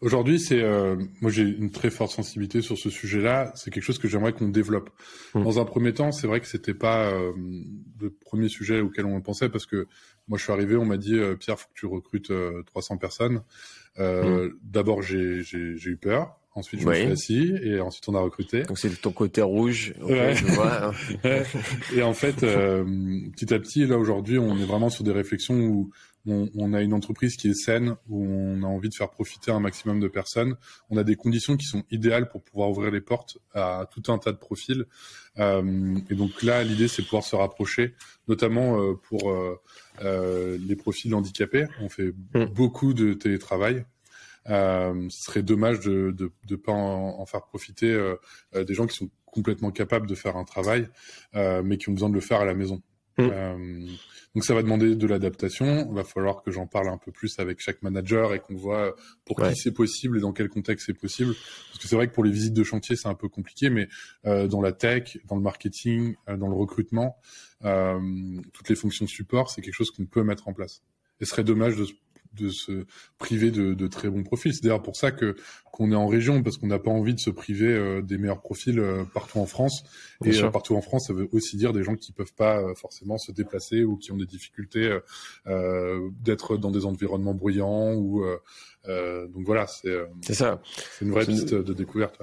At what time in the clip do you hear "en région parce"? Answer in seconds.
75.96-76.56